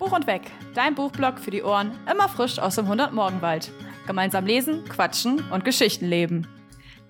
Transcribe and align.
Buch 0.00 0.10
und 0.12 0.26
Weg, 0.26 0.50
dein 0.74 0.94
Buchblog 0.94 1.38
für 1.38 1.50
die 1.50 1.62
Ohren, 1.62 1.92
immer 2.10 2.30
frisch 2.30 2.58
aus 2.58 2.76
dem 2.76 2.86
100-Morgenwald. 2.86 3.70
Gemeinsam 4.06 4.46
lesen, 4.46 4.82
quatschen 4.86 5.44
und 5.50 5.66
Geschichten 5.66 6.06
leben. 6.06 6.46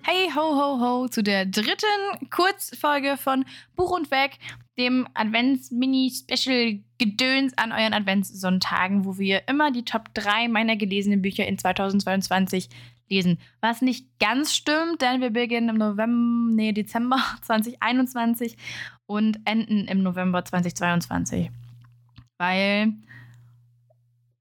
Hey 0.03 0.29
ho 0.35 0.41
ho 0.41 0.81
ho 0.81 1.07
zu 1.07 1.23
der 1.23 1.45
dritten 1.45 1.85
Kurzfolge 2.29 3.15
von 3.15 3.45
Buch 3.77 3.91
und 3.91 4.11
Weg, 4.11 4.39
dem 4.77 5.07
Advents-Mini-Special-Gedöns 5.13 7.57
an 7.57 7.71
euren 7.71 7.93
Adventssonntagen, 7.93 9.05
wo 9.05 9.17
wir 9.17 9.47
immer 9.47 9.71
die 9.71 9.85
Top 9.85 10.13
3 10.13 10.49
meiner 10.49 10.75
gelesenen 10.75 11.21
Bücher 11.21 11.47
in 11.47 11.57
2022 11.57 12.67
lesen. 13.09 13.39
Was 13.61 13.81
nicht 13.81 14.05
ganz 14.19 14.53
stimmt, 14.53 15.01
denn 15.01 15.21
wir 15.21 15.29
beginnen 15.29 15.69
im 15.69 15.77
November, 15.77 16.55
nee, 16.55 16.73
Dezember 16.73 17.21
2021 17.43 18.57
und 19.05 19.39
enden 19.45 19.87
im 19.87 20.03
November 20.03 20.43
2022. 20.43 21.51
Weil 22.41 22.93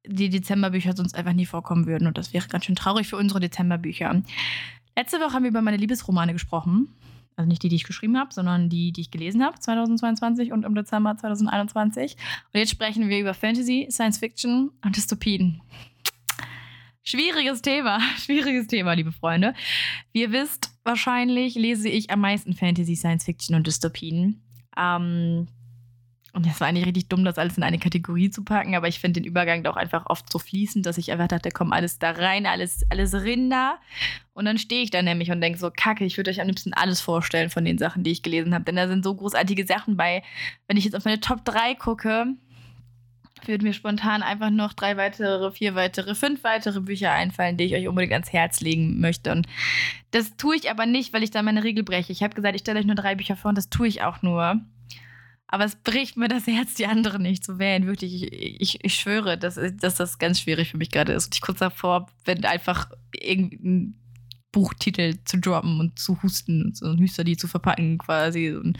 die 0.06 0.30
Dezemberbücher 0.30 0.96
sonst 0.96 1.14
einfach 1.14 1.34
nie 1.34 1.44
vorkommen 1.44 1.86
würden 1.86 2.06
und 2.06 2.16
das 2.16 2.32
wäre 2.32 2.48
ganz 2.48 2.64
schön 2.64 2.74
traurig 2.74 3.06
für 3.06 3.18
unsere 3.18 3.40
Dezemberbücher. 3.40 4.22
Letzte 4.96 5.20
Woche 5.20 5.34
haben 5.34 5.42
wir 5.42 5.50
über 5.50 5.60
meine 5.60 5.76
Liebesromane 5.76 6.32
gesprochen. 6.32 6.88
Also 7.36 7.46
nicht 7.46 7.62
die, 7.62 7.68
die 7.68 7.76
ich 7.76 7.84
geschrieben 7.84 8.16
habe, 8.16 8.32
sondern 8.32 8.70
die, 8.70 8.92
die 8.92 9.02
ich 9.02 9.10
gelesen 9.10 9.44
habe, 9.44 9.60
2022 9.60 10.50
und 10.50 10.64
im 10.64 10.74
Dezember 10.74 11.14
2021. 11.14 12.16
Und 12.52 12.58
jetzt 12.58 12.70
sprechen 12.70 13.10
wir 13.10 13.20
über 13.20 13.34
Fantasy, 13.34 13.86
Science 13.90 14.16
Fiction 14.16 14.70
und 14.82 14.96
Dystopien. 14.96 15.60
Schwieriges 17.02 17.60
Thema, 17.60 18.00
schwieriges 18.16 18.66
Thema, 18.66 18.94
liebe 18.94 19.12
Freunde. 19.12 19.52
Wie 20.12 20.22
ihr 20.22 20.32
wisst, 20.32 20.70
wahrscheinlich 20.84 21.54
lese 21.54 21.90
ich 21.90 22.08
am 22.10 22.20
meisten 22.20 22.54
Fantasy, 22.54 22.96
Science 22.96 23.24
Fiction 23.24 23.56
und 23.56 23.66
Dystopien. 23.66 24.40
Ähm, 24.74 25.48
und 26.32 26.46
das 26.46 26.60
war 26.60 26.68
eigentlich 26.68 26.86
richtig 26.86 27.08
dumm, 27.08 27.24
das 27.24 27.38
alles 27.38 27.56
in 27.56 27.62
eine 27.62 27.78
Kategorie 27.78 28.30
zu 28.30 28.44
packen, 28.44 28.76
aber 28.76 28.88
ich 28.88 29.00
finde 29.00 29.20
den 29.20 29.28
Übergang 29.28 29.64
doch 29.64 29.76
einfach 29.76 30.06
oft 30.06 30.30
so 30.30 30.38
fließend, 30.38 30.86
dass 30.86 30.98
ich 30.98 31.10
einfach 31.10 31.28
dachte, 31.28 31.50
komm, 31.50 31.72
alles 31.72 31.98
da 31.98 32.12
rein, 32.12 32.46
alles, 32.46 32.84
alles 32.88 33.14
Rinder. 33.14 33.78
Und 34.32 34.44
dann 34.44 34.58
stehe 34.58 34.82
ich 34.82 34.90
da 34.90 35.02
nämlich 35.02 35.30
und 35.30 35.40
denke 35.40 35.58
so, 35.58 35.70
kacke, 35.74 36.04
ich 36.04 36.16
würde 36.16 36.30
euch 36.30 36.40
am 36.40 36.46
liebsten 36.46 36.72
alles 36.72 37.00
vorstellen 37.00 37.50
von 37.50 37.64
den 37.64 37.78
Sachen, 37.78 38.04
die 38.04 38.10
ich 38.10 38.22
gelesen 38.22 38.54
habe. 38.54 38.64
Denn 38.64 38.76
da 38.76 38.86
sind 38.86 39.04
so 39.04 39.14
großartige 39.14 39.66
Sachen 39.66 39.96
bei. 39.96 40.22
Wenn 40.66 40.76
ich 40.76 40.84
jetzt 40.84 40.94
auf 40.94 41.04
meine 41.04 41.20
Top 41.20 41.44
3 41.44 41.74
gucke, 41.74 42.26
würden 43.46 43.64
mir 43.64 43.72
spontan 43.72 44.22
einfach 44.22 44.50
noch 44.50 44.72
drei 44.72 44.96
weitere, 44.96 45.50
vier 45.50 45.74
weitere, 45.74 46.14
fünf 46.14 46.44
weitere 46.44 46.80
Bücher 46.80 47.12
einfallen, 47.12 47.56
die 47.56 47.64
ich 47.64 47.74
euch 47.74 47.88
unbedingt 47.88 48.12
ans 48.12 48.32
Herz 48.32 48.60
legen 48.60 49.00
möchte. 49.00 49.32
Und 49.32 49.46
das 50.10 50.36
tue 50.36 50.56
ich 50.56 50.70
aber 50.70 50.86
nicht, 50.86 51.12
weil 51.12 51.22
ich 51.22 51.30
da 51.30 51.42
meine 51.42 51.64
Regel 51.64 51.84
breche. 51.84 52.12
Ich 52.12 52.22
habe 52.22 52.34
gesagt, 52.34 52.54
ich 52.54 52.60
stelle 52.60 52.80
euch 52.80 52.86
nur 52.86 52.96
drei 52.96 53.14
Bücher 53.14 53.36
vor 53.36 53.50
und 53.50 53.58
das 53.58 53.70
tue 53.70 53.88
ich 53.88 54.02
auch 54.02 54.22
nur. 54.22 54.60
Aber 55.52 55.64
es 55.64 55.74
bricht 55.74 56.16
mir 56.16 56.28
das 56.28 56.46
Herz, 56.46 56.74
die 56.74 56.86
anderen 56.86 57.22
nicht 57.22 57.44
zu 57.44 57.58
wählen. 57.58 57.86
Wirklich, 57.86 58.22
ich, 58.32 58.60
ich, 58.60 58.84
ich 58.84 58.94
schwöre, 58.94 59.36
dass, 59.36 59.58
dass 59.78 59.96
das 59.96 60.18
ganz 60.18 60.40
schwierig 60.40 60.70
für 60.70 60.76
mich 60.76 60.90
gerade 60.90 61.12
ist. 61.12 61.26
Und 61.26 61.34
ich 61.34 61.40
kurz 61.40 61.58
davor 61.58 62.06
bin, 62.24 62.44
einfach 62.44 62.88
irgendein 63.12 64.00
Buchtitel 64.52 65.16
zu 65.24 65.38
droppen 65.38 65.80
und 65.80 65.98
zu 65.98 66.22
husten 66.22 66.64
und 66.66 66.76
so 66.76 66.86
ein 66.86 66.98
Hüsterlied 66.98 67.40
zu 67.40 67.48
verpacken 67.48 67.98
quasi. 67.98 68.52
Und 68.52 68.78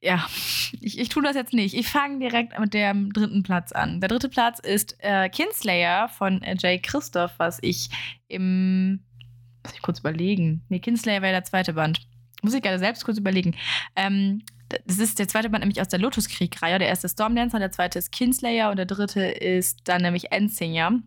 ja, 0.00 0.26
ich, 0.80 0.98
ich 0.98 1.10
tue 1.10 1.22
das 1.22 1.36
jetzt 1.36 1.52
nicht. 1.52 1.74
Ich 1.74 1.88
fange 1.88 2.18
direkt 2.18 2.58
mit 2.58 2.72
dem 2.72 3.12
dritten 3.12 3.42
Platz 3.42 3.72
an. 3.72 4.00
Der 4.00 4.08
dritte 4.08 4.30
Platz 4.30 4.58
ist 4.58 4.96
äh, 5.00 5.28
Kinslayer 5.28 6.08
von 6.08 6.42
äh, 6.42 6.56
Jay 6.58 6.78
Christoph, 6.78 7.32
was 7.36 7.58
ich 7.60 7.90
im. 8.28 9.04
Muss 9.64 9.74
ich 9.74 9.82
kurz 9.82 10.00
überlegen. 10.00 10.64
Nee, 10.70 10.80
Kinslayer 10.80 11.22
wäre 11.22 11.34
der 11.34 11.44
zweite 11.44 11.74
Band. 11.74 12.00
Muss 12.42 12.54
ich 12.54 12.62
gerade 12.62 12.80
selbst 12.80 13.04
kurz 13.04 13.18
überlegen. 13.18 13.54
Ähm, 13.94 14.42
das 14.86 14.98
ist 14.98 15.18
der 15.18 15.28
zweite 15.28 15.50
Band 15.50 15.62
nämlich 15.62 15.80
aus 15.80 15.88
der 15.88 15.98
Lotuskrieg-Reihe. 15.98 16.78
Der 16.78 16.88
erste 16.88 17.06
ist 17.06 17.14
Stormdancer, 17.14 17.58
der 17.58 17.72
zweite 17.72 17.98
ist 17.98 18.12
Kinslayer 18.12 18.70
und 18.70 18.76
der 18.76 18.86
dritte 18.86 19.22
ist 19.22 19.80
dann 19.84 20.02
nämlich 20.02 20.32
Endsinger. 20.32 21.00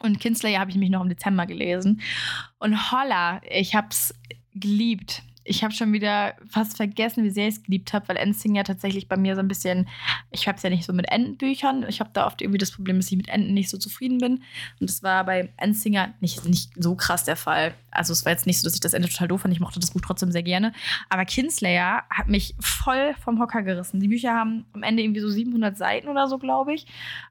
Und 0.00 0.20
Kinslayer 0.20 0.60
habe 0.60 0.70
ich 0.70 0.76
nämlich 0.76 0.90
noch 0.90 1.02
im 1.02 1.08
Dezember 1.08 1.46
gelesen. 1.46 2.00
Und 2.58 2.90
holla, 2.90 3.40
ich 3.48 3.74
habe 3.74 3.88
es 3.90 4.14
geliebt 4.54 5.22
ich 5.44 5.64
habe 5.64 5.74
schon 5.74 5.92
wieder 5.92 6.34
fast 6.48 6.76
vergessen, 6.76 7.24
wie 7.24 7.30
sehr 7.30 7.48
ich 7.48 7.56
es 7.56 7.62
geliebt 7.62 7.92
habe, 7.92 8.08
weil 8.08 8.16
Ending 8.16 8.54
ja 8.54 8.62
tatsächlich 8.62 9.08
bei 9.08 9.16
mir 9.16 9.34
so 9.34 9.40
ein 9.40 9.48
bisschen, 9.48 9.88
ich 10.30 10.46
habe 10.46 10.56
es 10.56 10.62
ja 10.62 10.70
nicht 10.70 10.84
so 10.84 10.92
mit 10.92 11.10
Endenbüchern. 11.10 11.84
Ich 11.88 12.00
habe 12.00 12.10
da 12.12 12.26
oft 12.26 12.40
irgendwie 12.40 12.58
das 12.58 12.70
Problem, 12.70 12.96
dass 12.96 13.10
ich 13.10 13.16
mit 13.16 13.28
Enden 13.28 13.54
nicht 13.54 13.70
so 13.70 13.78
zufrieden 13.78 14.18
bin. 14.18 14.42
Und 14.80 14.90
das 14.90 15.02
war 15.02 15.24
bei 15.24 15.52
Endsinger 15.56 16.14
nicht, 16.20 16.44
nicht 16.46 16.70
so 16.76 16.94
krass 16.94 17.24
der 17.24 17.36
Fall. 17.36 17.74
Also 17.90 18.12
es 18.12 18.24
war 18.24 18.32
jetzt 18.32 18.46
nicht 18.46 18.60
so, 18.60 18.66
dass 18.66 18.74
ich 18.74 18.80
das 18.80 18.94
Ende 18.94 19.08
total 19.08 19.28
doof 19.28 19.42
fand. 19.42 19.54
Ich 19.54 19.60
mochte 19.60 19.80
das 19.80 19.90
Buch 19.90 20.00
trotzdem 20.00 20.32
sehr 20.32 20.42
gerne. 20.42 20.72
Aber 21.08 21.24
Kinslayer 21.24 22.04
hat 22.10 22.28
mich 22.28 22.54
voll 22.60 23.14
vom 23.22 23.40
Hocker 23.40 23.62
gerissen. 23.62 24.00
Die 24.00 24.08
Bücher 24.08 24.34
haben 24.34 24.66
am 24.72 24.82
Ende 24.82 25.02
irgendwie 25.02 25.20
so 25.20 25.28
700 25.28 25.76
Seiten 25.76 26.08
oder 26.08 26.28
so, 26.28 26.38
glaube 26.38 26.74
ich. 26.74 26.86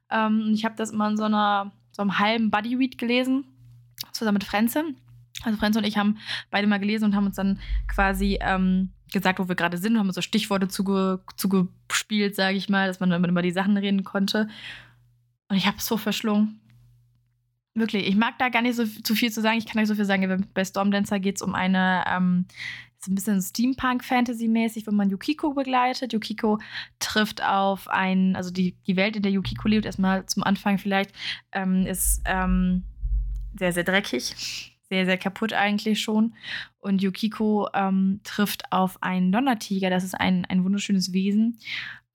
Ähm, 0.09 0.51
ich 0.53 0.65
habe 0.65 0.75
das 0.75 0.91
immer 0.91 1.09
in 1.09 1.17
so 1.17 1.23
einer 1.23 1.71
so 1.91 2.01
einem 2.01 2.19
halben 2.19 2.51
Buddy-Read 2.51 2.97
gelesen, 2.97 3.45
zusammen 4.11 4.35
mit 4.35 4.43
Frenze. 4.45 4.83
Also 5.43 5.57
Franz 5.57 5.75
und 5.75 5.85
ich 5.85 5.97
haben 5.97 6.17
beide 6.49 6.67
mal 6.67 6.79
gelesen 6.79 7.05
und 7.05 7.15
haben 7.15 7.25
uns 7.25 7.35
dann 7.35 7.59
quasi 7.87 8.37
ähm, 8.41 8.91
gesagt, 9.11 9.39
wo 9.39 9.47
wir 9.47 9.55
gerade 9.55 9.77
sind, 9.77 9.93
und 9.93 9.99
haben 9.99 10.07
uns 10.07 10.15
so 10.15 10.21
Stichworte 10.21 10.67
zuge 10.67 11.19
zugespielt, 11.35 12.35
sage 12.35 12.57
ich 12.57 12.69
mal, 12.69 12.87
dass 12.87 12.99
man 12.99 13.09
dann 13.09 13.23
über 13.23 13.41
die 13.41 13.51
Sachen 13.51 13.77
reden 13.77 14.03
konnte. 14.03 14.47
Und 15.49 15.57
ich 15.57 15.67
habe 15.67 15.77
es 15.77 15.85
so 15.85 15.97
verschlungen. 15.97 16.59
Wirklich, 17.73 18.07
ich 18.07 18.15
mag 18.15 18.37
da 18.37 18.49
gar 18.49 18.61
nicht 18.61 18.75
so 18.75 18.85
zu 18.85 19.15
viel 19.15 19.31
zu 19.31 19.41
sagen. 19.41 19.57
Ich 19.57 19.65
kann 19.65 19.79
nicht 19.79 19.87
so 19.87 19.95
viel 19.95 20.05
sagen. 20.05 20.47
Bei 20.53 20.65
Stormdancer 20.65 21.19
geht 21.19 21.37
es 21.37 21.41
um 21.41 21.55
eine, 21.55 22.03
ähm, 22.07 22.45
so 22.99 23.11
ein 23.11 23.15
bisschen 23.15 23.41
Steampunk-Fantasy-mäßig, 23.41 24.85
wo 24.87 24.91
man 24.91 25.09
Yukiko 25.09 25.53
begleitet. 25.53 26.13
Yukiko 26.13 26.59
trifft 26.99 27.43
auf 27.43 27.87
ein, 27.87 28.35
also 28.35 28.51
die, 28.51 28.75
die 28.87 28.95
Welt, 28.95 29.15
in 29.15 29.23
der 29.23 29.31
Yukiko 29.31 29.67
lebt, 29.67 29.85
erstmal 29.85 30.25
zum 30.25 30.43
Anfang 30.43 30.77
vielleicht, 30.77 31.11
ähm, 31.51 31.85
ist 31.85 32.21
ähm, 32.25 32.83
sehr, 33.57 33.73
sehr 33.73 33.83
dreckig 33.83 34.70
sehr, 34.91 35.05
sehr 35.05 35.17
kaputt 35.17 35.53
eigentlich 35.53 36.01
schon. 36.01 36.33
Und 36.81 37.01
Yukiko 37.01 37.69
ähm, 37.73 38.19
trifft 38.25 38.73
auf 38.73 39.01
einen 39.01 39.31
Donnertiger. 39.31 39.89
Das 39.89 40.03
ist 40.03 40.15
ein, 40.15 40.43
ein 40.45 40.65
wunderschönes 40.65 41.13
Wesen, 41.13 41.59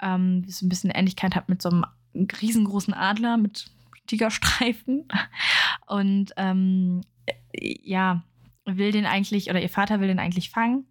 ähm, 0.03 0.45
das 0.45 0.61
ein 0.61 0.69
bisschen 0.69 0.91
Ähnlichkeit 0.91 1.35
hat 1.35 1.49
mit 1.49 1.63
so 1.63 1.71
einem 1.71 1.87
riesengroßen 2.15 2.93
Adler 2.93 3.39
mit 3.39 3.71
Tigerstreifen. 4.07 5.09
Und 5.87 6.33
ähm, 6.37 7.01
ja, 7.55 8.23
will 8.67 8.93
den 8.93 9.07
eigentlich, 9.07 9.49
oder 9.49 9.63
ihr 9.63 9.71
Vater 9.71 10.01
will 10.01 10.09
den 10.09 10.19
eigentlich 10.19 10.51
fangen. 10.51 10.85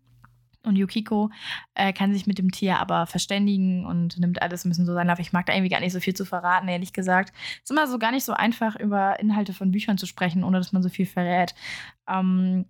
Und 0.66 0.76
Yukiko 0.76 1.30
äh, 1.74 1.94
kann 1.94 2.14
sich 2.14 2.28
mit 2.28 2.38
dem 2.38 2.52
Tier 2.52 2.80
aber 2.80 3.06
verständigen 3.06 3.86
und 3.86 4.20
nimmt 4.20 4.42
alles 4.42 4.66
ein 4.66 4.70
bisschen 4.70 4.86
so 4.86 4.94
sein 4.94 5.08
Lauf. 5.08 5.20
Ich 5.20 5.34
mag 5.34 5.46
da 5.46 5.54
irgendwie 5.54 5.70
gar 5.70 5.80
nicht 5.80 5.94
so 5.94 6.00
viel 6.00 6.14
zu 6.14 6.26
verraten, 6.26 6.68
ehrlich 6.68 6.94
gesagt. 6.94 7.34
Es 7.58 7.70
ist 7.70 7.72
immer 7.72 7.88
so 7.88 8.00
gar 8.00 8.12
nicht 8.12 8.24
so 8.24 8.34
einfach, 8.34 8.76
über 8.76 9.20
Inhalte 9.20 9.54
von 9.54 9.72
Büchern 9.72 9.98
zu 9.98 10.06
sprechen, 10.06 10.44
ohne 10.44 10.58
dass 10.58 10.74
man 10.74 10.84
so 10.84 10.90
viel 10.90 11.06
verrät. 11.06 11.56
Ähm, 12.08 12.66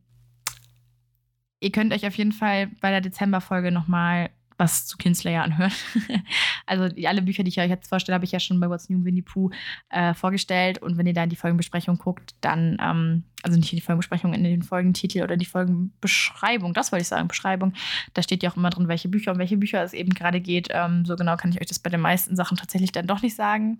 ihr 1.60 1.72
könnt 1.72 1.94
euch 1.94 2.06
auf 2.06 2.16
jeden 2.16 2.32
Fall 2.32 2.68
bei 2.82 2.92
der 2.92 3.02
Dezember-Folge 3.02 3.72
nochmal 3.72 4.30
was 4.58 4.86
zu 4.86 4.98
Kinslayer 4.98 5.44
anhören. 5.44 5.72
also 6.66 6.88
die, 6.90 7.08
alle 7.08 7.22
Bücher, 7.22 7.44
die 7.44 7.50
ich 7.50 7.60
euch 7.60 7.70
jetzt 7.70 7.90
vorstelle, 7.90 8.16
habe 8.16 8.26
ich 8.26 8.32
ja 8.32 8.40
schon 8.40 8.60
bei 8.60 8.70
What's 8.70 8.90
New 8.90 9.04
Winnie 9.04 9.22
Pooh 9.22 9.50
äh, 9.90 10.14
vorgestellt. 10.14 10.82
Und 10.82 10.98
wenn 10.98 11.08
ihr 11.08 11.14
da 11.14 11.24
in 11.24 11.30
die 11.30 11.36
Folgenbesprechung 11.36 11.98
guckt, 11.98 12.36
dann, 12.42 12.78
ähm, 12.82 13.24
also 13.44 13.58
nicht 13.58 13.72
in 13.74 13.78
die 13.78 13.82
Folgenbesprechung, 13.82 14.34
in 14.34 14.44
den 14.44 14.64
Folgentitel 14.64 15.24
oder 15.24 15.38
die 15.38 15.46
Folgenbeschreibung, 15.46 16.74
das 16.74 16.92
wollte 16.92 17.02
ich 17.02 17.08
sagen, 17.08 17.28
Beschreibung, 17.28 17.74
da 18.14 18.22
steht 18.22 18.44
ja 18.44 18.52
auch 18.52 18.58
immer 18.58 18.70
drin, 18.70 18.88
welche 18.88 19.10
Bücher 19.10 19.32
um 19.32 19.38
welche 19.38 19.58
Bücher 19.58 19.84
es 19.84 19.94
eben 19.94 20.14
gerade 20.14 20.40
geht. 20.40 20.70
Ähm, 20.72 21.06
so 21.06 21.16
genau 21.16 21.36
kann 21.36 21.52
ich 21.52 21.60
euch 21.60 21.68
das 21.68 21.80
bei 21.80 21.90
den 21.90 22.02
meisten 22.02 22.36
Sachen 22.36 22.58
tatsächlich 22.58 22.92
dann 22.92 23.08
doch 23.08 23.22
nicht 23.22 23.36
sagen, 23.36 23.80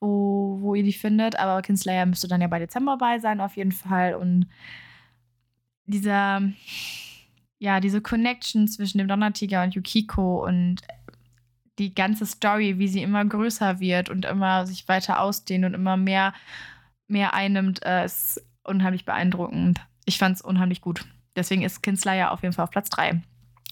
wo, 0.00 0.58
wo 0.60 0.74
ihr 0.74 0.84
die 0.84 0.92
findet. 0.92 1.38
Aber 1.38 1.62
Kinslayer 1.62 2.06
müsste 2.06 2.28
dann 2.28 2.40
ja 2.40 2.48
bei 2.48 2.58
Dezember 2.58 2.98
bei 2.98 3.18
sein, 3.18 3.40
auf 3.40 3.56
jeden 3.56 3.72
Fall. 3.72 4.14
Und 4.14 4.46
dieser 5.86 6.42
ja, 7.60 7.78
diese 7.78 8.00
Connection 8.00 8.66
zwischen 8.66 8.98
dem 8.98 9.06
Donnertiger 9.06 9.62
und 9.62 9.74
Yukiko 9.74 10.44
und 10.44 10.80
die 11.78 11.94
ganze 11.94 12.26
Story, 12.26 12.78
wie 12.78 12.88
sie 12.88 13.02
immer 13.02 13.24
größer 13.24 13.80
wird 13.80 14.08
und 14.08 14.24
immer 14.24 14.66
sich 14.66 14.88
weiter 14.88 15.20
ausdehnt 15.20 15.64
und 15.64 15.74
immer 15.74 15.96
mehr, 15.96 16.32
mehr 17.06 17.34
einnimmt, 17.34 17.84
äh, 17.84 18.04
ist 18.04 18.42
unheimlich 18.64 19.04
beeindruckend. 19.04 19.80
Ich 20.06 20.18
fand 20.18 20.36
es 20.36 20.42
unheimlich 20.42 20.80
gut. 20.80 21.04
Deswegen 21.36 21.62
ist 21.62 21.82
Kinslayer 21.82 22.32
auf 22.32 22.42
jeden 22.42 22.54
Fall 22.54 22.64
auf 22.64 22.70
Platz 22.70 22.88
3. 22.90 23.20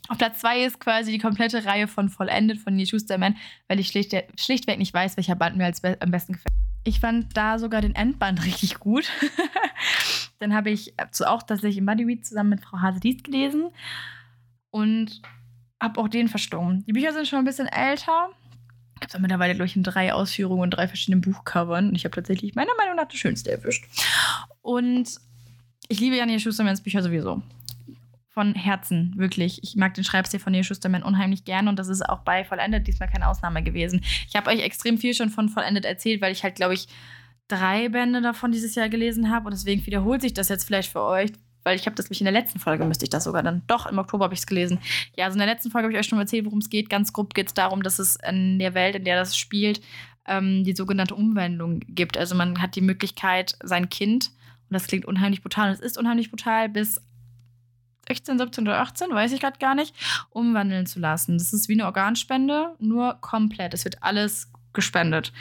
Auf 0.08 0.18
Platz 0.18 0.40
2 0.40 0.64
ist 0.64 0.80
quasi 0.80 1.12
die 1.12 1.18
komplette 1.18 1.64
Reihe 1.64 1.88
von 1.88 2.08
Vollendet 2.08 2.58
von 2.58 2.76
Neil 2.76 2.86
Schusterman, 2.86 3.36
weil 3.68 3.80
ich 3.80 3.88
schlicht, 3.88 4.14
schlichtweg 4.38 4.78
nicht 4.78 4.94
weiß, 4.94 5.16
welcher 5.16 5.34
Band 5.34 5.56
mir 5.56 5.64
als 5.64 5.80
be 5.80 5.96
am 6.00 6.10
besten 6.10 6.34
gefällt. 6.34 6.54
Ich 6.84 7.00
fand 7.00 7.36
da 7.36 7.58
sogar 7.58 7.80
den 7.80 7.94
Endband 7.94 8.44
richtig 8.44 8.78
gut. 8.80 9.10
Dann 10.38 10.54
habe 10.54 10.70
ich 10.70 10.94
auch 10.98 11.42
tatsächlich 11.42 11.78
im 11.78 11.86
Bodyweed 11.86 12.24
zusammen 12.26 12.50
mit 12.50 12.60
Frau 12.60 12.78
Hase-Dietz 12.80 13.22
gelesen 13.22 13.70
und 14.70 15.20
habe 15.80 16.00
auch 16.00 16.08
den 16.08 16.28
verstummt. 16.28 16.86
Die 16.86 16.92
Bücher 16.92 17.12
sind 17.12 17.26
schon 17.26 17.40
ein 17.40 17.44
bisschen 17.44 17.66
älter. 17.66 18.30
Ich 18.96 19.02
habe 19.02 19.14
es 19.14 19.18
mittlerweile, 19.20 19.54
glaube 19.54 19.66
ich, 19.66 19.76
in 19.76 19.84
drei 19.84 20.12
Ausführungen 20.12 20.62
und 20.62 20.70
drei 20.70 20.88
verschiedenen 20.88 21.20
Buchcovern. 21.20 21.88
Und 21.88 21.94
ich 21.94 22.04
habe 22.04 22.14
tatsächlich 22.14 22.54
meiner 22.54 22.74
Meinung 22.76 22.96
nach 22.96 23.06
das 23.06 23.16
Schönste 23.16 23.50
erwischt. 23.52 23.86
Und 24.60 25.08
ich 25.88 26.00
liebe 26.00 26.16
Janine 26.16 26.40
Schustermans 26.40 26.82
Bücher 26.82 27.02
sowieso. 27.02 27.42
von 28.38 28.54
Herzen, 28.54 29.14
wirklich. 29.16 29.64
Ich 29.64 29.74
mag 29.74 29.94
den 29.94 30.04
Schreibstil 30.04 30.38
von 30.38 30.52
Neil 30.52 30.62
Schusterman 30.62 31.02
unheimlich 31.02 31.44
gern 31.44 31.66
und 31.66 31.76
das 31.76 31.88
ist 31.88 32.08
auch 32.08 32.20
bei 32.20 32.44
Vollendet 32.44 32.86
diesmal 32.86 33.08
keine 33.10 33.26
Ausnahme 33.26 33.64
gewesen. 33.64 34.04
Ich 34.28 34.36
habe 34.36 34.48
euch 34.50 34.62
extrem 34.62 34.96
viel 34.96 35.12
schon 35.12 35.28
von 35.28 35.48
Vollendet 35.48 35.84
erzählt, 35.84 36.20
weil 36.20 36.30
ich 36.30 36.44
halt, 36.44 36.54
glaube 36.54 36.74
ich, 36.74 36.86
drei 37.48 37.88
Bände 37.88 38.20
davon 38.20 38.52
dieses 38.52 38.74
Jahr 38.74 38.88
gelesen 38.88 39.30
habe 39.30 39.46
und 39.46 39.52
deswegen 39.52 39.84
wiederholt 39.86 40.22
sich 40.22 40.34
das 40.34 40.48
jetzt 40.48 40.64
vielleicht 40.64 40.92
für 40.92 41.02
euch, 41.02 41.32
weil 41.64 41.76
ich 41.76 41.86
habe 41.86 41.96
das 41.96 42.10
mich 42.10 42.20
in 42.20 42.26
der 42.26 42.32
letzten 42.32 42.58
Folge 42.58 42.84
müsste 42.84 43.04
ich 43.04 43.10
das 43.10 43.24
sogar 43.24 43.42
dann 43.42 43.62
doch 43.66 43.86
im 43.86 43.98
Oktober 43.98 44.24
habe 44.24 44.34
ich 44.34 44.40
es 44.40 44.46
gelesen. 44.46 44.78
Ja, 45.16 45.24
also 45.24 45.34
in 45.34 45.40
der 45.40 45.48
letzten 45.48 45.70
Folge 45.70 45.86
habe 45.86 45.92
ich 45.92 45.98
euch 45.98 46.06
schon 46.06 46.18
erzählt, 46.18 46.44
worum 46.44 46.60
es 46.60 46.70
geht. 46.70 46.88
Ganz 46.90 47.12
grob 47.12 47.34
geht 47.34 47.48
es 47.48 47.54
darum, 47.54 47.82
dass 47.82 47.98
es 47.98 48.16
in 48.16 48.58
der 48.58 48.74
Welt, 48.74 48.94
in 48.94 49.04
der 49.04 49.16
das 49.16 49.36
spielt, 49.36 49.80
ähm, 50.26 50.64
die 50.64 50.74
sogenannte 50.74 51.14
Umwandlung 51.14 51.80
gibt. 51.80 52.16
Also 52.16 52.34
man 52.34 52.62
hat 52.62 52.76
die 52.76 52.80
Möglichkeit, 52.80 53.56
sein 53.62 53.88
Kind 53.88 54.30
und 54.68 54.74
das 54.74 54.86
klingt 54.86 55.06
unheimlich 55.06 55.42
brutal 55.42 55.68
und 55.68 55.74
es 55.74 55.80
ist 55.80 55.98
unheimlich 55.98 56.30
brutal 56.30 56.68
bis 56.68 57.00
16, 58.08 58.38
17 58.38 58.64
oder 58.64 58.80
18, 58.80 59.10
weiß 59.10 59.32
ich 59.32 59.40
gerade 59.40 59.58
gar 59.58 59.74
nicht, 59.74 59.94
umwandeln 60.30 60.86
zu 60.86 60.98
lassen. 60.98 61.38
Das 61.38 61.52
ist 61.52 61.68
wie 61.68 61.74
eine 61.74 61.84
Organspende, 61.84 62.74
nur 62.78 63.18
komplett. 63.20 63.74
Es 63.74 63.84
wird 63.84 64.02
alles 64.02 64.50
gespendet. 64.72 65.32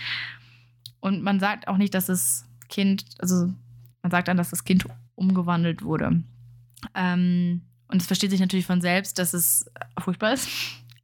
Und 1.07 1.23
man 1.23 1.39
sagt 1.39 1.67
auch 1.67 1.77
nicht, 1.77 1.93
dass 1.93 2.07
das 2.07 2.45
Kind, 2.69 3.05
also 3.19 3.53
man 4.01 4.11
sagt 4.11 4.27
dann, 4.27 4.37
dass 4.37 4.49
das 4.49 4.65
Kind 4.65 4.85
umgewandelt 5.15 5.83
wurde. 5.83 6.21
Ähm, 6.93 7.61
und 7.87 8.01
es 8.01 8.07
versteht 8.07 8.31
sich 8.31 8.41
natürlich 8.41 8.65
von 8.65 8.81
selbst, 8.81 9.17
dass 9.17 9.33
es 9.33 9.65
furchtbar 9.99 10.33
ist. 10.33 10.49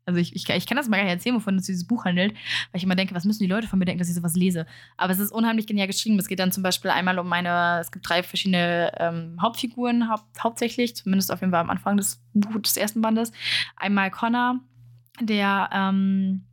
Also 0.05 0.19
ich, 0.19 0.35
ich, 0.35 0.49
ich 0.49 0.67
kann 0.67 0.75
das 0.75 0.89
mal 0.89 0.97
gar 0.97 1.05
nicht 1.05 1.13
erzählen, 1.13 1.37
wovon 1.37 1.55
es 1.55 1.65
dieses 1.65 1.87
Buch 1.87 2.03
handelt, 2.03 2.33
weil 2.33 2.77
ich 2.77 2.83
immer 2.83 2.97
denke, 2.97 3.15
was 3.15 3.23
müssen 3.23 3.41
die 3.41 3.49
Leute 3.49 3.69
von 3.69 3.79
mir 3.79 3.85
denken, 3.85 3.99
dass 3.99 4.09
ich 4.09 4.15
sowas 4.15 4.35
lese. 4.35 4.65
Aber 4.97 5.13
es 5.13 5.19
ist 5.19 5.31
unheimlich 5.31 5.65
genial 5.65 5.87
geschrieben. 5.87 6.19
Es 6.19 6.27
geht 6.27 6.39
dann 6.39 6.51
zum 6.51 6.61
Beispiel 6.61 6.91
einmal 6.91 7.19
um 7.19 7.31
eine, 7.31 7.79
es 7.79 7.89
gibt 7.89 8.09
drei 8.09 8.21
verschiedene 8.21 8.91
ähm, 8.97 9.37
Hauptfiguren, 9.41 10.09
hau 10.09 10.17
hauptsächlich, 10.37 10.93
zumindest 10.97 11.31
auf 11.31 11.39
jeden 11.39 11.51
Fall 11.51 11.61
am 11.61 11.69
Anfang 11.69 11.95
des 11.95 12.21
Buches 12.33 12.73
des 12.73 12.75
ersten 12.75 12.99
Bandes. 12.99 13.31
Einmal 13.77 14.11
Connor, 14.11 14.59
der 15.21 15.69
ähm, 15.71 16.43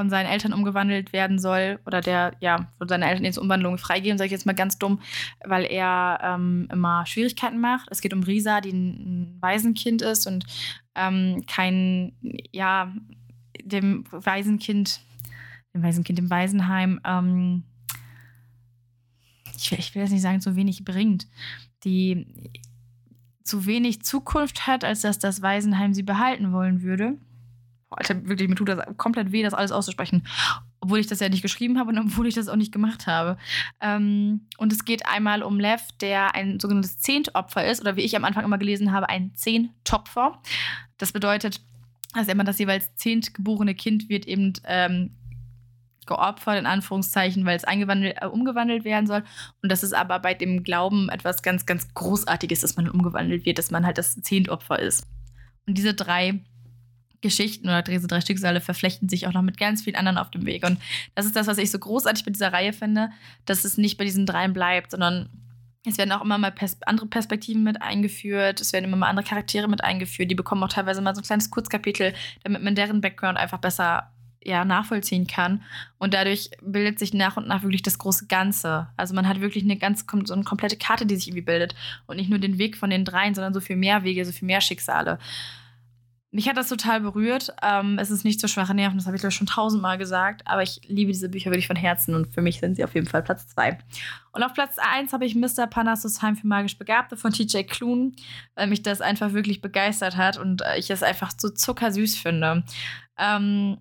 von 0.00 0.08
seinen 0.08 0.30
Eltern 0.30 0.54
umgewandelt 0.54 1.12
werden 1.12 1.38
soll 1.38 1.78
oder 1.84 2.00
der 2.00 2.32
ja 2.40 2.72
von 2.78 2.88
seinen 2.88 3.02
Eltern 3.02 3.26
jetzt 3.26 3.36
Umwandlung 3.36 3.76
freigeben, 3.76 4.16
sage 4.16 4.28
ich 4.28 4.32
jetzt 4.32 4.46
mal 4.46 4.54
ganz 4.54 4.78
dumm, 4.78 5.00
weil 5.44 5.66
er 5.66 6.18
ähm, 6.22 6.68
immer 6.72 7.04
Schwierigkeiten 7.04 7.60
macht. 7.60 7.86
Es 7.90 8.00
geht 8.00 8.14
um 8.14 8.22
Risa, 8.22 8.62
die 8.62 8.72
ein 8.72 9.36
Waisenkind 9.42 10.00
ist 10.00 10.26
und 10.26 10.46
ähm, 10.94 11.44
kein, 11.46 12.12
ja, 12.50 12.94
dem 13.62 14.04
Waisenkind, 14.10 15.02
dem 15.74 15.82
Waisenkind 15.82 16.18
im 16.18 16.30
Waisenheim, 16.30 16.98
ähm, 17.04 17.64
ich, 19.54 19.70
ich 19.72 19.94
will 19.94 20.00
jetzt 20.00 20.12
nicht 20.12 20.22
sagen, 20.22 20.40
zu 20.40 20.56
wenig 20.56 20.82
bringt, 20.86 21.26
die 21.84 22.26
zu 23.44 23.66
wenig 23.66 24.02
Zukunft 24.02 24.66
hat, 24.66 24.82
als 24.82 25.02
dass 25.02 25.18
das 25.18 25.42
Waisenheim 25.42 25.92
sie 25.92 26.04
behalten 26.04 26.54
wollen 26.54 26.80
würde 26.80 27.18
Alter, 27.90 28.26
wirklich, 28.26 28.48
mir 28.48 28.54
tut 28.54 28.68
das 28.68 28.78
komplett 28.96 29.32
weh, 29.32 29.42
das 29.42 29.54
alles 29.54 29.72
auszusprechen. 29.72 30.26
Obwohl 30.80 31.00
ich 31.00 31.08
das 31.08 31.20
ja 31.20 31.28
nicht 31.28 31.42
geschrieben 31.42 31.78
habe 31.78 31.90
und 31.90 31.98
obwohl 31.98 32.26
ich 32.26 32.34
das 32.34 32.48
auch 32.48 32.56
nicht 32.56 32.72
gemacht 32.72 33.06
habe. 33.06 33.36
Ähm, 33.80 34.46
und 34.58 34.72
es 34.72 34.84
geht 34.84 35.06
einmal 35.06 35.42
um 35.42 35.58
Lev, 35.58 35.82
der 36.00 36.34
ein 36.34 36.60
sogenanntes 36.60 36.98
Zehntopfer 37.00 37.66
ist, 37.66 37.80
oder 37.80 37.96
wie 37.96 38.02
ich 38.02 38.16
am 38.16 38.24
Anfang 38.24 38.44
immer 38.44 38.58
gelesen 38.58 38.92
habe, 38.92 39.08
ein 39.08 39.34
Zehntopfer. 39.34 40.40
Das 40.98 41.12
bedeutet, 41.12 41.60
dass 42.14 42.28
immer 42.28 42.44
das 42.44 42.58
jeweils 42.58 42.94
zehntgeborene 42.96 43.74
Kind 43.74 44.08
wird 44.08 44.26
eben 44.26 44.52
ähm, 44.64 45.16
geopfert, 46.06 46.58
in 46.58 46.66
Anführungszeichen, 46.66 47.44
weil 47.44 47.56
es 47.56 47.64
äh, 47.64 48.26
umgewandelt 48.26 48.84
werden 48.84 49.06
soll. 49.06 49.24
Und 49.62 49.70
das 49.70 49.82
ist 49.82 49.94
aber 49.94 50.18
bei 50.18 50.34
dem 50.34 50.62
Glauben 50.62 51.08
etwas 51.08 51.42
ganz, 51.42 51.66
ganz 51.66 51.92
Großartiges, 51.94 52.60
dass 52.60 52.76
man 52.76 52.88
umgewandelt 52.88 53.44
wird, 53.44 53.58
dass 53.58 53.70
man 53.70 53.86
halt 53.86 53.98
das 53.98 54.20
Zehntopfer 54.20 54.78
ist. 54.78 55.06
Und 55.66 55.78
diese 55.78 55.94
drei 55.94 56.40
Geschichten 57.20 57.68
oder 57.68 57.82
diese 57.82 58.06
drei 58.06 58.20
Schicksale 58.20 58.60
verflechten 58.60 59.08
sich 59.08 59.26
auch 59.26 59.32
noch 59.32 59.42
mit 59.42 59.58
ganz 59.58 59.82
vielen 59.82 59.96
anderen 59.96 60.18
auf 60.18 60.30
dem 60.30 60.46
Weg. 60.46 60.64
Und 60.66 60.78
das 61.14 61.26
ist 61.26 61.36
das, 61.36 61.46
was 61.46 61.58
ich 61.58 61.70
so 61.70 61.78
großartig 61.78 62.24
bei 62.24 62.30
dieser 62.30 62.52
Reihe 62.52 62.72
finde, 62.72 63.10
dass 63.46 63.64
es 63.64 63.76
nicht 63.76 63.98
bei 63.98 64.04
diesen 64.04 64.26
dreien 64.26 64.52
bleibt, 64.52 64.92
sondern 64.92 65.28
es 65.86 65.96
werden 65.96 66.12
auch 66.12 66.22
immer 66.22 66.38
mal 66.38 66.52
pers 66.52 66.82
andere 66.82 67.06
Perspektiven 67.06 67.62
mit 67.62 67.80
eingeführt, 67.80 68.60
es 68.60 68.72
werden 68.72 68.84
immer 68.84 68.98
mal 68.98 69.08
andere 69.08 69.26
Charaktere 69.26 69.68
mit 69.68 69.82
eingeführt, 69.82 70.30
die 70.30 70.34
bekommen 70.34 70.62
auch 70.62 70.68
teilweise 70.68 71.00
mal 71.00 71.14
so 71.14 71.20
ein 71.22 71.24
kleines 71.24 71.50
Kurzkapitel, 71.50 72.12
damit 72.44 72.62
man 72.62 72.74
deren 72.74 73.00
Background 73.00 73.38
einfach 73.38 73.58
besser 73.58 74.10
ja, 74.42 74.64
nachvollziehen 74.64 75.26
kann. 75.26 75.62
Und 75.98 76.14
dadurch 76.14 76.50
bildet 76.62 76.98
sich 76.98 77.12
nach 77.12 77.36
und 77.36 77.46
nach 77.46 77.62
wirklich 77.62 77.82
das 77.82 77.98
große 77.98 78.26
Ganze. 78.26 78.88
Also 78.96 79.14
man 79.14 79.28
hat 79.28 79.40
wirklich 79.40 79.64
eine 79.64 79.76
ganz 79.76 80.06
so 80.24 80.34
eine 80.34 80.44
komplette 80.44 80.76
Karte, 80.76 81.06
die 81.06 81.16
sich 81.16 81.28
irgendwie 81.28 81.44
bildet. 81.44 81.74
Und 82.06 82.16
nicht 82.16 82.30
nur 82.30 82.38
den 82.38 82.58
Weg 82.58 82.76
von 82.76 82.90
den 82.90 83.04
dreien, 83.04 83.34
sondern 83.34 83.52
so 83.52 83.60
viel 83.60 83.76
mehr 83.76 84.02
Wege, 84.02 84.24
so 84.24 84.32
viel 84.32 84.46
mehr 84.46 84.62
Schicksale. 84.62 85.18
Mich 86.32 86.48
hat 86.48 86.56
das 86.56 86.68
total 86.68 87.00
berührt. 87.00 87.52
Ähm, 87.60 87.98
es 87.98 88.10
ist 88.10 88.24
nicht 88.24 88.40
so 88.40 88.46
schwache 88.46 88.72
Nerven, 88.72 88.96
das 88.98 89.06
habe 89.06 89.16
ich 89.16 89.20
glaube 89.20 89.32
schon 89.32 89.48
tausendmal 89.48 89.98
gesagt, 89.98 90.46
aber 90.46 90.62
ich 90.62 90.80
liebe 90.86 91.10
diese 91.10 91.28
Bücher 91.28 91.50
wirklich 91.50 91.66
von 91.66 91.74
Herzen 91.74 92.14
und 92.14 92.32
für 92.32 92.40
mich 92.40 92.60
sind 92.60 92.76
sie 92.76 92.84
auf 92.84 92.94
jeden 92.94 93.08
Fall 93.08 93.22
Platz 93.22 93.48
zwei. 93.48 93.78
Und 94.30 94.44
auf 94.44 94.54
Platz 94.54 94.76
eins 94.78 95.12
habe 95.12 95.24
ich 95.24 95.34
Mr. 95.34 95.66
Panassus 95.68 96.22
Heim 96.22 96.36
für 96.36 96.46
magisch 96.46 96.78
Begabte 96.78 97.16
von 97.16 97.32
TJ 97.32 97.64
Klun, 97.64 98.14
weil 98.54 98.68
mich 98.68 98.82
das 98.82 99.00
einfach 99.00 99.32
wirklich 99.32 99.60
begeistert 99.60 100.16
hat 100.16 100.38
und 100.38 100.62
äh, 100.62 100.78
ich 100.78 100.90
es 100.90 101.02
einfach 101.02 101.32
so 101.36 101.50
zuckersüß 101.50 102.16
finde. 102.16 102.62
Ähm, 103.18 103.78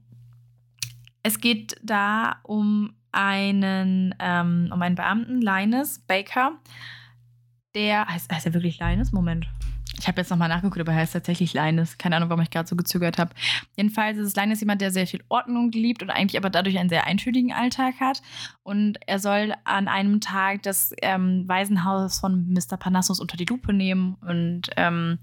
es 1.21 1.39
geht 1.39 1.75
da 1.83 2.37
um 2.43 2.95
einen, 3.11 4.15
ähm, 4.19 4.69
um 4.73 4.81
einen 4.81 4.95
Beamten, 4.95 5.41
Linus 5.41 5.99
Baker, 5.99 6.53
der, 7.75 8.07
heißt, 8.07 8.31
heißt 8.31 8.47
er 8.47 8.53
wirklich 8.55 8.79
Linus? 8.79 9.11
Moment. 9.11 9.47
Ich 9.97 10.07
habe 10.07 10.21
jetzt 10.21 10.29
nochmal 10.29 10.49
nachgeguckt, 10.49 10.79
aber 10.79 10.91
er 10.91 10.99
heißt 10.99 11.13
tatsächlich 11.13 11.53
Linus. 11.53 11.97
Keine 11.97 12.15
Ahnung, 12.15 12.29
warum 12.29 12.41
ich 12.41 12.49
gerade 12.49 12.67
so 12.67 12.75
gezögert 12.75 13.17
habe. 13.17 13.31
Jedenfalls 13.75 14.17
ist 14.17 14.27
es 14.27 14.35
Linus 14.35 14.59
jemand, 14.59 14.81
der 14.81 14.91
sehr 14.91 15.07
viel 15.07 15.23
Ordnung 15.29 15.71
liebt 15.71 16.03
und 16.03 16.09
eigentlich 16.09 16.37
aber 16.37 16.49
dadurch 16.49 16.77
einen 16.77 16.89
sehr 16.89 17.05
eintönigen 17.05 17.51
Alltag 17.51 17.95
hat. 17.99 18.21
Und 18.63 18.97
er 19.07 19.19
soll 19.19 19.53
an 19.65 19.87
einem 19.87 20.21
Tag 20.21 20.63
das 20.63 20.93
ähm, 21.01 21.47
Waisenhaus 21.47 22.19
von 22.19 22.53
Mr. 22.53 22.77
Panassus 22.77 23.19
unter 23.19 23.35
die 23.35 23.45
Lupe 23.45 23.73
nehmen 23.73 24.15
und 24.21 24.69
ähm, 24.77 25.19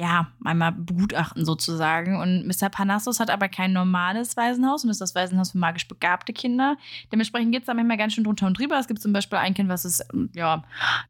ja, 0.00 0.32
einmal 0.42 0.72
begutachten 0.72 1.44
sozusagen. 1.44 2.16
Und 2.16 2.46
Mr. 2.46 2.70
Panassus 2.70 3.20
hat 3.20 3.28
aber 3.28 3.50
kein 3.50 3.74
normales 3.74 4.34
Waisenhaus 4.34 4.82
und 4.82 4.88
ist 4.88 5.02
das 5.02 5.14
Waisenhaus 5.14 5.52
für 5.52 5.58
magisch 5.58 5.86
begabte 5.86 6.32
Kinder. 6.32 6.78
Dementsprechend 7.12 7.52
geht 7.52 7.62
es 7.62 7.66
da 7.66 7.74
manchmal 7.74 7.98
ganz 7.98 8.14
schön 8.14 8.24
drunter 8.24 8.46
und 8.46 8.58
drüber. 8.58 8.78
Es 8.78 8.88
gibt 8.88 9.02
zum 9.02 9.12
Beispiel 9.12 9.36
ein 9.38 9.52
Kind, 9.52 9.68
was 9.68 9.84
ist, 9.84 10.02
ja, 10.34 10.64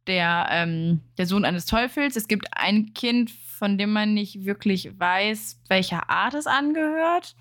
der, 0.08 0.48
ähm, 0.50 1.02
der 1.18 1.26
Sohn 1.26 1.44
eines 1.44 1.66
Teufels. 1.66 2.16
Es 2.16 2.26
gibt 2.26 2.48
ein 2.50 2.92
Kind, 2.92 3.30
von 3.30 3.78
dem 3.78 3.92
man 3.92 4.12
nicht 4.12 4.44
wirklich 4.44 4.90
weiß, 4.98 5.60
welcher 5.68 6.10
Art 6.10 6.34
es 6.34 6.48
angehört. 6.48 7.36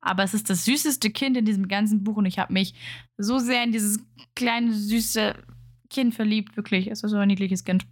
Aber 0.00 0.24
es 0.24 0.34
ist 0.34 0.50
das 0.50 0.64
süßeste 0.64 1.10
Kind 1.10 1.36
in 1.36 1.44
diesem 1.44 1.68
ganzen 1.68 2.02
Buch 2.02 2.16
und 2.16 2.26
ich 2.26 2.40
habe 2.40 2.52
mich 2.52 2.74
so 3.16 3.38
sehr 3.38 3.62
in 3.62 3.70
dieses 3.70 4.00
kleine, 4.34 4.72
süße 4.72 5.36
Kind 5.88 6.16
verliebt. 6.16 6.56
Wirklich, 6.56 6.90
es 6.90 7.04
ist 7.04 7.12
so 7.12 7.16
ein 7.16 7.28
niedliches 7.28 7.62
Kind. 7.62 7.86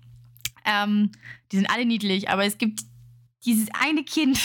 Ähm, 0.65 1.13
die 1.53 1.57
sind 1.57 1.71
alle 1.71 1.87
niedlich, 1.87 2.29
aber 2.29 2.45
es 2.45 2.59
gibt 2.59 2.88
dieses 3.45 3.69
eine 3.81 4.05
Kind, 4.05 4.39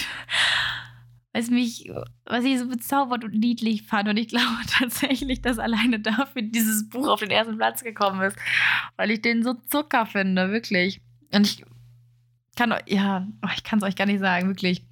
was 1.34 1.50
mich, 1.50 1.92
was 2.26 2.44
ich 2.44 2.60
so 2.60 2.68
bezaubert 2.68 3.24
und 3.24 3.34
niedlich 3.34 3.84
fand. 3.84 4.08
Und 4.08 4.18
ich 4.18 4.28
glaube 4.28 4.48
tatsächlich, 4.68 5.42
dass 5.42 5.60
alleine 5.60 6.00
dafür 6.00 6.44
dieses 6.44 6.90
Buch 6.90 7.08
auf 7.08 7.20
den 7.20 7.32
ersten 7.32 7.58
Platz 7.58 7.84
gekommen 7.84 8.22
ist, 8.22 8.38
weil 8.98 9.12
ich 9.12 9.22
den 9.22 9.44
so 9.44 9.54
Zucker 9.70 10.06
finde, 10.06 10.52
wirklich. 10.52 11.02
Und 11.34 11.48
ich 11.48 11.66
kann, 12.56 12.74
ja, 12.88 13.28
ich 13.56 13.64
kann 13.64 13.80
es 13.80 13.84
euch 13.84 13.96
gar 13.96 14.06
nicht 14.06 14.20
sagen, 14.20 14.48
wirklich. 14.48 14.84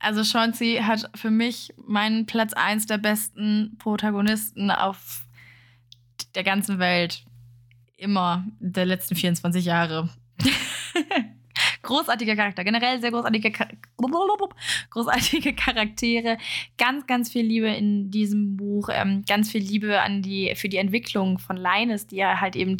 Also 0.00 0.24
Chauncey 0.24 0.80
hat 0.82 1.10
für 1.14 1.30
mich 1.30 1.74
meinen 1.76 2.26
Platz 2.26 2.54
1 2.54 2.86
der 2.86 2.98
besten 2.98 3.76
Protagonisten 3.78 4.70
auf 4.70 5.26
der 6.34 6.42
ganzen 6.42 6.78
Welt 6.78 7.24
immer 7.96 8.46
der 8.58 8.86
letzten 8.86 9.14
24 9.14 9.64
Jahre. 9.64 10.08
Großartiger 11.90 12.36
Charakter, 12.36 12.62
generell 12.62 13.00
sehr 13.00 13.10
großartige, 13.10 13.52
großartige 14.90 15.54
Charaktere, 15.56 16.38
ganz, 16.78 17.06
ganz 17.06 17.32
viel 17.32 17.44
Liebe 17.44 17.68
in 17.68 18.10
diesem 18.10 18.56
Buch, 18.56 18.88
ähm, 18.92 19.24
ganz 19.28 19.50
viel 19.50 19.62
Liebe 19.62 20.00
an 20.00 20.22
die, 20.22 20.54
für 20.54 20.68
die 20.68 20.76
Entwicklung 20.76 21.38
von 21.38 21.56
Linus, 21.56 22.06
die 22.06 22.18
er 22.18 22.40
halt 22.40 22.54
eben 22.54 22.76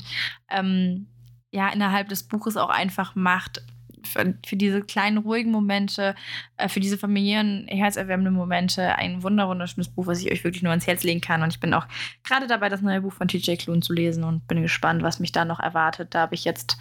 ähm, 0.48 1.08
ja 1.50 1.68
innerhalb 1.70 2.08
des 2.08 2.22
Buches 2.22 2.56
auch 2.56 2.70
einfach 2.70 3.14
macht. 3.14 3.62
Für, 4.02 4.32
für 4.46 4.56
diese 4.56 4.80
kleinen, 4.80 5.18
ruhigen 5.18 5.50
Momente, 5.50 6.14
äh, 6.56 6.70
für 6.70 6.80
diese 6.80 6.96
familiären, 6.96 7.66
herzerwärmenden 7.68 8.32
Momente 8.32 8.94
ein 8.94 9.22
wunderschönes 9.22 9.88
Buch, 9.88 10.06
was 10.06 10.22
ich 10.22 10.32
euch 10.32 10.42
wirklich 10.42 10.62
nur 10.62 10.70
ans 10.70 10.86
Herz 10.86 11.02
legen 11.02 11.20
kann. 11.20 11.42
Und 11.42 11.52
ich 11.52 11.60
bin 11.60 11.74
auch 11.74 11.86
gerade 12.24 12.46
dabei, 12.46 12.70
das 12.70 12.80
neue 12.80 13.02
Buch 13.02 13.12
von 13.12 13.28
TJ 13.28 13.56
Klune 13.56 13.82
zu 13.82 13.92
lesen 13.92 14.24
und 14.24 14.48
bin 14.48 14.62
gespannt, 14.62 15.02
was 15.02 15.20
mich 15.20 15.32
da 15.32 15.44
noch 15.44 15.60
erwartet. 15.60 16.14
Da 16.14 16.20
habe 16.20 16.34
ich 16.34 16.46
jetzt 16.46 16.78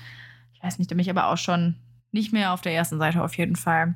ich 0.59 0.63
weiß 0.65 0.77
nicht, 0.77 0.91
da 0.91 0.95
bin 0.95 1.01
ich 1.01 1.09
aber 1.09 1.27
auch 1.27 1.37
schon 1.37 1.75
nicht 2.11 2.33
mehr 2.33 2.53
auf 2.53 2.61
der 2.61 2.73
ersten 2.73 2.97
Seite 2.97 3.23
auf 3.23 3.37
jeden 3.37 3.55
Fall. 3.55 3.95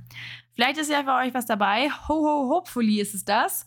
Vielleicht 0.53 0.77
ist 0.77 0.91
ja 0.91 1.03
für 1.03 1.15
euch 1.15 1.33
was 1.33 1.45
dabei. 1.45 1.89
Ho, 2.07 2.13
ho, 2.13 2.49
hopefully 2.49 2.99
ist 2.99 3.15
es 3.15 3.25
das. 3.25 3.65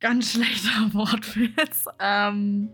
Ganz 0.00 0.32
schlechter 0.32 0.70
Wortwitz. 0.92 1.86
Ähm, 2.00 2.70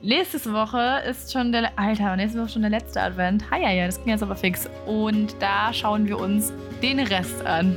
Nächste 0.00 0.52
Woche 0.52 1.02
ist 1.08 1.32
schon 1.32 1.50
der. 1.50 1.76
Alter, 1.76 2.14
nächste 2.14 2.40
Woche 2.40 2.50
schon 2.50 2.62
der 2.62 2.70
letzte 2.70 3.00
Advent. 3.00 3.50
Hi, 3.50 3.62
ja, 3.62 3.70
ja, 3.70 3.86
das 3.86 3.98
ging 3.98 4.10
jetzt 4.10 4.22
aber 4.22 4.36
fix. 4.36 4.68
Und 4.86 5.34
da 5.40 5.72
schauen 5.72 6.06
wir 6.06 6.18
uns 6.18 6.52
den 6.82 7.00
Rest 7.00 7.44
an. 7.44 7.76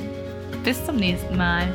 Bis 0.63 0.85
zum 0.85 0.97
nächsten 0.97 1.35
Mal. 1.35 1.67